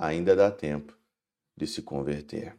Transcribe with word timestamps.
ainda 0.00 0.34
dá 0.34 0.50
tempo 0.50 0.94
de 1.54 1.66
se 1.66 1.82
converter. 1.82 2.56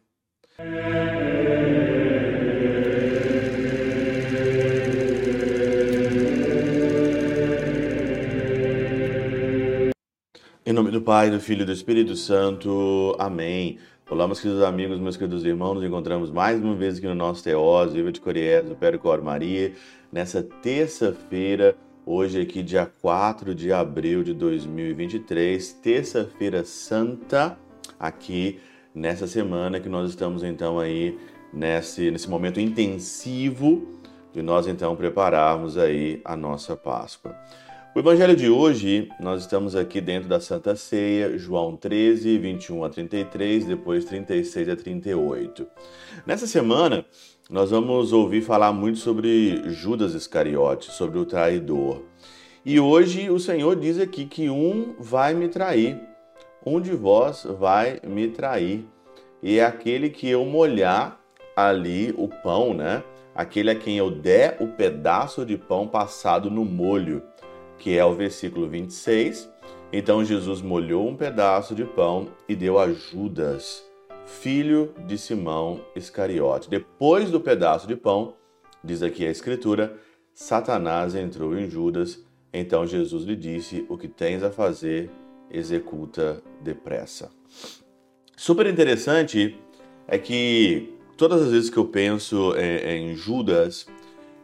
Em 10.64 10.74
nome 10.74 10.92
do 10.92 11.02
Pai, 11.02 11.32
do 11.32 11.40
Filho 11.40 11.64
e 11.64 11.66
do 11.66 11.72
Espírito 11.72 12.16
Santo. 12.16 13.16
Amém. 13.18 13.80
Olá, 14.08 14.28
meus 14.28 14.40
queridos 14.40 14.62
amigos, 14.62 15.00
meus 15.00 15.18
queridos 15.18 15.44
irmãos. 15.44 15.74
Nos 15.74 15.84
encontramos 15.84 16.30
mais 16.30 16.62
uma 16.62 16.76
vez 16.76 16.98
aqui 16.98 17.08
no 17.08 17.16
nosso 17.16 17.44
Teós, 17.44 17.94
Viva 17.94 18.12
de 18.12 18.22
Coriés, 18.22 18.64
do 18.64 18.76
Péro 18.76 19.00
Cor 19.00 19.22
Maria, 19.22 19.74
nessa 20.12 20.44
terça-feira, 20.44 21.76
hoje 22.12 22.42
aqui, 22.42 22.62
dia 22.62 22.86
4 22.86 23.56
de 23.56 23.72
abril 23.72 24.22
de 24.22 24.34
2023, 24.34 25.72
terça-feira 25.82 26.66
santa, 26.66 27.58
aqui 27.98 28.60
nessa 28.94 29.26
semana 29.26 29.80
que 29.80 29.88
nós 29.88 30.10
estamos 30.10 30.44
então 30.44 30.78
aí 30.78 31.18
nesse, 31.54 32.12
nesse 32.12 32.30
momento 32.30 32.60
intensivo 32.60 33.98
de 34.34 34.42
nós 34.42 34.68
então 34.68 34.94
prepararmos 34.94 35.78
aí 35.78 36.20
a 36.26 36.36
nossa 36.36 36.76
Páscoa. 36.76 37.34
O 37.94 38.00
evangelho 38.00 38.38
de 38.38 38.50
hoje, 38.50 39.10
nós 39.20 39.42
estamos 39.42 39.76
aqui 39.76 40.00
dentro 40.00 40.30
da 40.30 40.40
Santa 40.40 40.78
Ceia, 40.78 41.38
João 41.38 41.76
13, 41.76 42.38
21 42.38 42.86
a 42.86 42.90
33, 42.90 43.66
depois 43.66 44.06
36 44.06 44.70
a 44.70 44.78
38. 44.78 45.68
Nessa 46.26 46.48
semana, 46.48 47.06
nós 47.50 47.70
vamos 47.72 48.14
ouvir 48.14 48.44
falar 48.44 48.72
muito 48.72 48.98
sobre 48.98 49.70
Judas 49.72 50.14
Iscariote, 50.14 50.90
sobre 50.94 51.20
o 51.20 51.26
traidor. 51.26 52.02
E 52.66 52.80
hoje 52.80 53.30
o 53.30 53.38
Senhor 53.38 53.76
diz 53.76 54.00
aqui 54.00 54.26
que 54.26 54.50
um 54.50 54.96
vai 54.98 55.34
me 55.34 55.50
trair, 55.50 56.00
um 56.66 56.80
de 56.80 56.92
vós 56.92 57.46
vai 57.60 58.00
me 58.08 58.30
trair. 58.30 58.86
E 59.44 59.60
é 59.60 59.66
aquele 59.66 60.10
que 60.10 60.30
eu 60.30 60.46
molhar 60.46 61.20
ali 61.58 62.16
o 62.18 62.30
pão, 62.30 62.74
né? 62.74 63.04
Aquele 63.36 63.70
a 63.70 63.76
quem 63.76 63.98
eu 63.98 64.10
der 64.10 64.56
o 64.62 64.68
pedaço 64.68 65.46
de 65.46 65.58
pão 65.58 65.86
passado 65.90 66.50
no 66.50 66.64
molho 66.64 67.22
que 67.82 67.98
é 67.98 68.06
o 68.06 68.14
versículo 68.14 68.70
26. 68.70 69.50
Então 69.92 70.24
Jesus 70.24 70.62
molhou 70.62 71.10
um 71.10 71.16
pedaço 71.16 71.74
de 71.74 71.84
pão 71.84 72.28
e 72.48 72.56
deu 72.56 72.78
a 72.78 72.94
Judas, 72.94 73.84
filho 74.28 74.94
de 75.08 75.18
Simão 75.18 75.82
Iscariote. 75.96 76.70
Depois 76.70 77.32
do 77.32 77.42
pedaço 77.42 77.88
de 77.88 77.96
pão, 77.96 78.36
diz 78.84 79.02
aqui 79.02 79.26
a 79.26 79.32
Escritura, 79.32 79.98
Satanás 80.32 81.16
entrou 81.16 81.58
em 81.58 81.68
Judas. 81.68 82.24
Então 82.54 82.86
Jesus 82.86 83.26
lhe 83.26 83.36
disse: 83.36 83.84
O 83.90 83.98
que 83.98 84.08
tens 84.08 84.44
a 84.44 84.52
fazer, 84.52 85.10
executa 85.50 86.42
depressa. 86.62 87.32
Super 88.38 88.68
interessante 88.68 89.58
é 90.08 90.20
que 90.20 90.94
todas 91.18 91.42
as 91.42 91.52
vezes 91.52 91.70
que 91.70 91.78
eu 91.78 91.86
penso 91.86 92.54
em 92.56 93.16
Judas, 93.16 93.88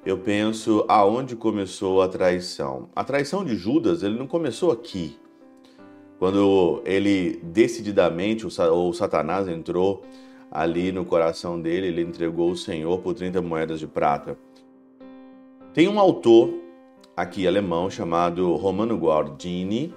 eu 0.08 0.17
penso 0.17 0.86
aonde 0.88 1.36
começou 1.36 2.02
a 2.02 2.08
traição. 2.08 2.88
A 2.95 3.03
traição 3.03 3.44
de 3.44 3.58
Judas, 3.58 4.03
ele 4.03 4.17
não 4.17 4.25
começou 4.25 4.72
aqui. 4.72 5.17
Quando 6.17 6.81
ele 6.86 7.41
decididamente, 7.44 8.47
o 8.47 8.94
Satanás 8.94 9.50
entrou 9.50 10.03
ali 10.50 10.94
no 10.94 11.03
coração 11.03 11.59
dele, 11.59 11.88
ele 11.88 12.03
entregou 12.03 12.52
o 12.52 12.55
Senhor 12.55 13.00
por 13.00 13.16
30 13.16 13.41
moedas 13.41 13.81
de 13.81 13.85
prata. 13.85 14.38
Tem 15.73 15.89
um 15.89 16.00
autor 16.00 16.53
aqui 17.13 17.45
alemão 17.45 17.89
chamado 17.89 18.55
Romano 18.55 18.95
Guardini, 18.95 19.94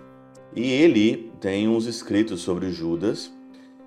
e 0.57 0.73
ele 0.73 1.31
tem 1.41 1.69
uns 1.69 1.87
escritos 1.87 2.41
sobre 2.41 2.73
Judas, 2.73 3.33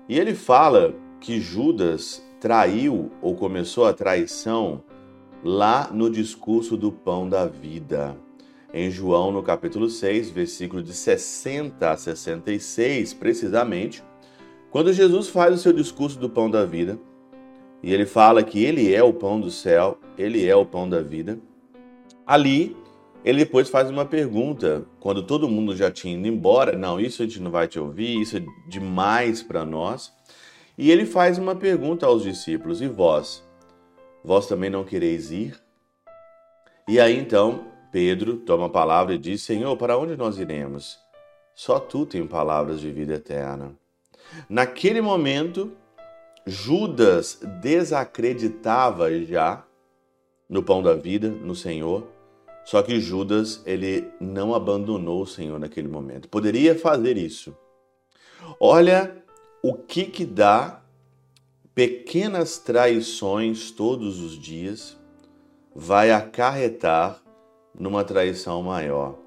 e 0.08 0.18
ele 0.18 0.34
fala 0.34 0.94
que 1.20 1.38
Judas 1.38 2.24
traiu 2.40 3.10
ou 3.20 3.34
começou 3.34 3.84
a 3.84 3.92
traição 3.92 4.82
lá 5.44 5.90
no 5.92 6.08
discurso 6.08 6.74
do 6.74 6.90
pão 6.90 7.28
da 7.28 7.44
vida. 7.44 8.16
Em 8.72 8.90
João, 8.90 9.30
no 9.30 9.42
capítulo 9.42 9.90
6, 9.90 10.30
versículo 10.30 10.82
de 10.82 10.94
60 10.94 11.90
a 11.90 11.96
66, 11.96 13.12
precisamente, 13.12 14.02
quando 14.70 14.92
Jesus 14.92 15.28
faz 15.28 15.54
o 15.54 15.58
seu 15.58 15.72
discurso 15.72 16.18
do 16.18 16.30
pão 16.30 16.50
da 16.50 16.64
vida, 16.64 16.98
e 17.82 17.92
ele 17.92 18.06
fala 18.06 18.42
que 18.42 18.64
ele 18.64 18.94
é 18.94 19.02
o 19.02 19.12
pão 19.12 19.38
do 19.38 19.50
céu, 19.50 19.98
ele 20.16 20.46
é 20.48 20.56
o 20.56 20.64
pão 20.64 20.88
da 20.88 21.02
vida, 21.02 21.38
ali 22.26 22.74
ele 23.22 23.38
depois 23.38 23.68
faz 23.68 23.90
uma 23.90 24.06
pergunta, 24.06 24.86
quando 24.98 25.22
todo 25.22 25.48
mundo 25.48 25.76
já 25.76 25.90
tinha 25.90 26.16
ido 26.16 26.26
embora, 26.26 26.76
não, 26.76 26.98
isso 26.98 27.22
a 27.22 27.26
gente 27.26 27.40
não 27.40 27.50
vai 27.50 27.68
te 27.68 27.78
ouvir, 27.78 28.20
isso 28.20 28.38
é 28.38 28.42
demais 28.68 29.42
para 29.42 29.64
nós. 29.64 30.10
E 30.76 30.90
ele 30.90 31.04
faz 31.04 31.38
uma 31.38 31.54
pergunta 31.54 32.04
aos 32.06 32.22
discípulos: 32.22 32.82
E 32.82 32.88
vós? 32.88 33.42
Vós 34.24 34.46
também 34.46 34.70
não 34.70 34.82
quereis 34.82 35.30
ir? 35.30 35.60
E 36.88 36.98
aí 36.98 37.18
então 37.18 37.66
Pedro 37.92 38.38
toma 38.38 38.66
a 38.66 38.70
palavra 38.70 39.14
e 39.14 39.18
diz: 39.18 39.42
Senhor, 39.42 39.76
para 39.76 39.96
onde 39.96 40.16
nós 40.16 40.38
iremos? 40.38 40.98
Só 41.54 41.78
tu 41.78 42.04
tens 42.04 42.26
palavras 42.28 42.80
de 42.80 42.90
vida 42.90 43.14
eterna. 43.14 43.72
Naquele 44.48 45.00
momento, 45.00 45.70
Judas 46.44 47.40
desacreditava 47.62 49.12
já 49.22 49.64
no 50.48 50.62
pão 50.62 50.82
da 50.82 50.94
vida, 50.94 51.28
no 51.28 51.54
Senhor. 51.54 52.06
Só 52.64 52.82
que 52.82 52.98
Judas, 52.98 53.62
ele 53.66 54.10
não 54.18 54.54
abandonou 54.54 55.22
o 55.22 55.26
Senhor 55.26 55.58
naquele 55.60 55.86
momento. 55.86 56.28
Poderia 56.28 56.76
fazer 56.76 57.16
isso. 57.16 57.56
Olha 58.58 59.22
o 59.62 59.74
que 59.74 60.04
que 60.04 60.24
dá 60.24 60.82
pequenas 61.74 62.58
traições 62.58 63.70
todos 63.70 64.20
os 64.20 64.38
dias 64.38 64.96
vai 65.74 66.12
acarretar 66.12 67.20
numa 67.76 68.04
traição 68.04 68.62
maior. 68.62 69.18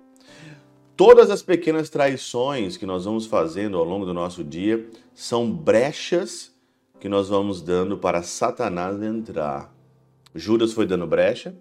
Todas 0.96 1.30
as 1.30 1.44
pequenas 1.44 1.90
traições 1.90 2.78
que 2.78 2.86
nós 2.86 3.06
vamos 3.06 3.26
fazendo 3.26 3.78
ao 3.78 3.84
longo 3.84 4.06
do 4.06 4.14
nosso 4.14 4.44
dia 4.44 4.90
são 5.14 5.52
brechas 5.52 6.56
que 7.00 7.10
nós 7.10 7.28
vamos 7.30 7.62
dando 7.62 7.98
para 7.98 8.24
Satanás 8.24 9.00
entrar. 9.02 9.72
Judas 10.34 10.72
foi 10.72 10.88
dando 10.88 11.06
brecha, 11.06 11.56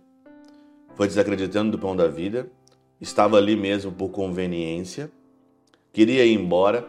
foi 0.94 1.06
desacreditando 1.06 1.72
do 1.72 1.78
pão 1.78 1.94
da 1.94 2.06
vida, 2.06 2.50
estava 3.00 3.36
ali 3.36 3.56
mesmo 3.56 3.92
por 3.92 4.08
conveniência, 4.10 5.10
queria 5.92 6.24
ir 6.24 6.32
embora, 6.32 6.88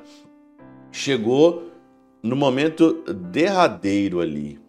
chegou 0.91 1.68
no 2.22 2.35
momento 2.35 3.03
derradeiro 3.13 4.19
ali. 4.19 4.59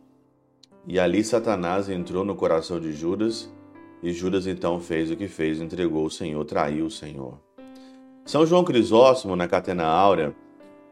E 0.87 0.99
ali 0.99 1.23
Satanás 1.23 1.89
entrou 1.89 2.25
no 2.25 2.35
coração 2.35 2.81
de 2.81 2.93
Judas, 2.93 3.53
e 4.03 4.13
Judas 4.13 4.47
então 4.47 4.81
fez 4.81 5.11
o 5.11 5.17
que 5.17 5.29
fez, 5.29 5.61
entregou 5.61 6.05
o 6.05 6.11
Senhor, 6.11 6.45
traiu 6.45 6.87
o 6.87 6.91
Senhor. 6.91 7.39
São 8.25 8.47
João 8.47 8.65
Crisóstomo, 8.65 9.35
na 9.35 9.49
Catena 9.49 9.87
Áurea, 9.87 10.35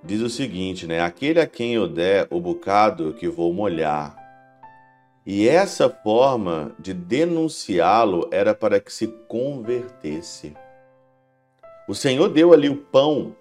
diz 0.03 0.21
o 0.21 0.31
seguinte, 0.31 0.87
né? 0.87 1.01
Aquele 1.01 1.41
a 1.41 1.47
quem 1.47 1.75
eu 1.75 1.87
der 1.87 2.27
o 2.31 2.41
bocado 2.41 3.13
que 3.13 3.29
vou 3.29 3.53
molhar. 3.53 4.17
E 5.25 5.49
essa 5.49 5.89
forma 5.91 6.73
de 6.79 6.95
denunciá-lo 6.95 8.29
era 8.31 8.55
para 8.55 8.79
que 8.81 8.93
se 8.93 9.09
convertesse. 9.29 10.55
O 11.89 11.95
Senhor 11.95 12.29
deu 12.29 12.53
ali 12.53 12.69
o 12.69 12.77
pão 12.77 13.35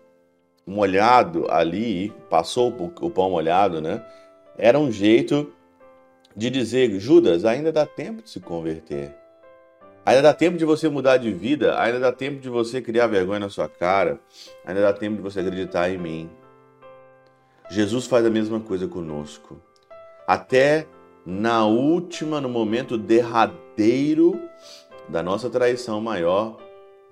molhado 0.65 1.45
ali, 1.49 2.11
passou 2.29 2.75
o 3.01 3.09
pão 3.09 3.29
molhado, 3.29 3.81
né? 3.81 4.03
Era 4.57 4.79
um 4.79 4.91
jeito 4.91 5.53
de 6.35 6.49
dizer, 6.49 6.99
Judas, 6.99 7.45
ainda 7.45 7.71
dá 7.71 7.85
tempo 7.85 8.23
de 8.23 8.29
se 8.29 8.39
converter. 8.39 9.15
Ainda 10.05 10.21
dá 10.21 10.33
tempo 10.33 10.57
de 10.57 10.65
você 10.65 10.87
mudar 10.87 11.17
de 11.17 11.31
vida, 11.31 11.79
ainda 11.79 11.99
dá 11.99 12.11
tempo 12.11 12.39
de 12.39 12.49
você 12.49 12.81
criar 12.81 13.07
vergonha 13.07 13.39
na 13.39 13.49
sua 13.49 13.67
cara, 13.67 14.19
ainda 14.65 14.81
dá 14.81 14.93
tempo 14.93 15.15
de 15.17 15.21
você 15.21 15.39
acreditar 15.39 15.89
em 15.89 15.97
mim. 15.97 16.29
Jesus 17.69 18.06
faz 18.06 18.25
a 18.25 18.29
mesma 18.29 18.59
coisa 18.59 18.88
conosco. 18.88 19.59
Até 20.27 20.85
na 21.25 21.65
última, 21.65 22.39
no 22.39 22.47
momento 22.47 22.97
derradeiro 22.97 24.39
da 25.09 25.23
nossa 25.23 25.50
traição 25.50 26.00
maior, 26.00 26.57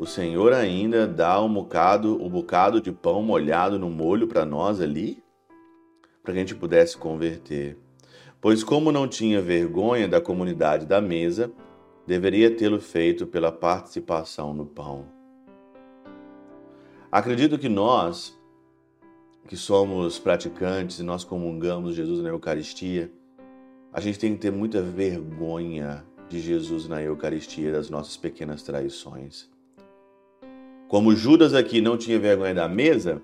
o 0.03 0.05
Senhor 0.05 0.51
ainda 0.51 1.07
dá 1.07 1.41
um 1.41 1.51
bocado, 1.51 2.21
um 2.21 2.29
bocado 2.29 2.81
de 2.81 2.91
pão 2.91 3.23
molhado 3.23 3.79
no 3.79 3.89
molho 3.89 4.27
para 4.27 4.45
nós 4.45 4.81
ali, 4.81 5.23
para 6.21 6.33
que 6.33 6.39
a 6.39 6.41
gente 6.41 6.55
pudesse 6.55 6.97
converter. 6.97 7.77
Pois, 8.41 8.65
como 8.65 8.91
não 8.91 9.07
tinha 9.07 9.41
vergonha 9.41 10.05
da 10.05 10.19
comunidade 10.19 10.85
da 10.85 10.99
mesa, 10.99 11.49
deveria 12.05 12.53
tê-lo 12.53 12.81
feito 12.81 13.25
pela 13.25 13.49
participação 13.49 14.53
no 14.53 14.65
pão. 14.65 15.05
Acredito 17.09 17.57
que 17.57 17.69
nós, 17.69 18.37
que 19.47 19.55
somos 19.55 20.19
praticantes 20.19 20.99
e 20.99 21.03
nós 21.03 21.23
comungamos 21.23 21.95
Jesus 21.95 22.21
na 22.21 22.27
Eucaristia, 22.27 23.09
a 23.93 24.01
gente 24.01 24.19
tem 24.19 24.33
que 24.33 24.41
ter 24.41 24.51
muita 24.51 24.81
vergonha 24.81 26.05
de 26.27 26.41
Jesus 26.41 26.89
na 26.89 27.01
Eucaristia, 27.01 27.71
das 27.71 27.89
nossas 27.89 28.17
pequenas 28.17 28.63
traições. 28.63 29.53
Como 30.93 31.15
Judas 31.15 31.55
aqui 31.55 31.81
não 31.81 31.97
tinha 31.97 32.19
vergonha 32.19 32.53
da 32.53 32.69
mesa, 32.69 33.19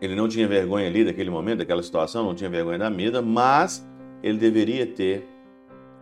Ele 0.00 0.14
não 0.14 0.26
tinha 0.26 0.48
vergonha 0.48 0.86
ali 0.86 1.04
daquele 1.04 1.28
momento, 1.28 1.58
daquela 1.58 1.82
situação, 1.82 2.24
não 2.24 2.34
tinha 2.34 2.48
vergonha 2.48 2.78
da 2.78 2.88
mesa, 2.88 3.20
mas 3.20 3.86
ele 4.22 4.38
deveria 4.38 4.86
ter 4.86 5.28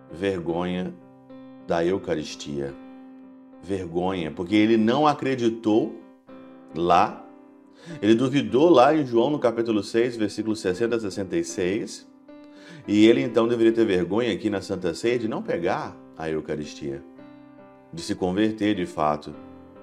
vergonha 0.08 0.94
da 1.66 1.84
Eucaristia. 1.84 2.72
Vergonha, 3.60 4.30
porque 4.30 4.54
ele 4.54 4.76
não 4.76 5.04
acreditou 5.04 6.00
lá, 6.76 7.26
ele 8.00 8.14
duvidou 8.14 8.70
lá 8.70 8.94
em 8.94 9.04
João 9.04 9.30
no 9.30 9.38
capítulo 9.40 9.82
6, 9.82 10.16
versículos 10.16 10.60
60 10.60 10.94
a 10.94 11.00
66, 11.00 12.08
e 12.86 13.04
ele 13.04 13.20
então 13.20 13.48
deveria 13.48 13.72
ter 13.72 13.84
vergonha 13.84 14.32
aqui 14.32 14.48
na 14.48 14.62
Santa 14.62 14.94
Ceia 14.94 15.18
de 15.18 15.26
não 15.26 15.42
pegar 15.42 15.96
a 16.16 16.30
Eucaristia, 16.30 17.02
de 17.92 18.00
se 18.00 18.14
converter 18.14 18.76
de 18.76 18.86
fato, 18.86 19.34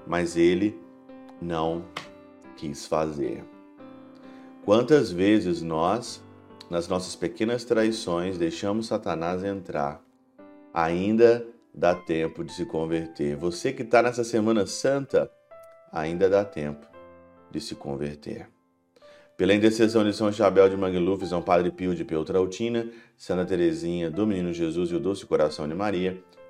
mas 0.08 0.38
ele 0.38 0.80
não 1.42 1.86
quis 2.56 2.86
fazer. 2.86 3.44
Quantas 4.66 5.12
vezes 5.12 5.62
nós, 5.62 6.24
nas 6.70 6.88
nossas 6.88 7.16
pequenas 7.16 7.64
traições, 7.64 8.38
deixamos 8.38 8.88
Satanás 8.88 9.44
entrar? 9.44 10.02
Ainda 10.74 11.46
dá 11.74 11.94
tempo 11.96 12.44
de 12.44 12.52
se 12.52 12.66
converter. 12.66 13.36
Você 13.36 13.72
que 13.72 13.84
está 13.84 14.02
nessa 14.02 14.24
Semana 14.24 14.66
Santa, 14.66 15.32
ainda 15.92 16.30
dá 16.30 16.44
tempo 16.44 16.88
de 17.52 17.62
se 17.62 17.76
converter. 17.76 18.50
Pela 19.38 19.54
intercessão 19.54 20.04
de 20.04 20.14
São 20.14 20.32
Chabel 20.32 20.68
de 20.68 20.76
Mangluf, 20.76 21.26
São 21.28 21.44
Padre 21.44 21.72
Pio 21.72 21.94
de 21.94 22.04
Peltrautina, 22.04 22.90
Santa 23.16 23.46
Teresinha, 23.46 24.10
do 24.10 24.26
Menino 24.26 24.52
Jesus 24.52 24.90
e 24.90 24.96
o 24.96 25.00
Doce 25.00 25.28
Coração 25.28 25.68
de 25.68 25.76
Maria, 25.76 26.22